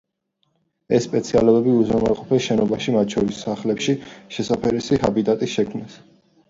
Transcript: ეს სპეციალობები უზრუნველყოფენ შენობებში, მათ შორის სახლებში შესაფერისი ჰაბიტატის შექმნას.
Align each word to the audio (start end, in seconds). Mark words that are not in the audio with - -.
ეს 0.97 1.05
სპეციალობები 1.09 1.75
უზრუნველყოფენ 1.81 2.41
შენობებში, 2.47 2.97
მათ 2.97 3.17
შორის 3.19 3.43
სახლებში 3.49 3.97
შესაფერისი 4.39 5.03
ჰაბიტატის 5.07 5.59
შექმნას. 5.61 6.03